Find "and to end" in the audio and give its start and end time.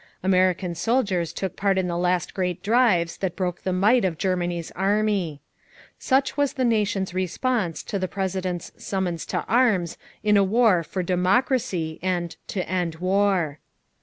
12.01-12.95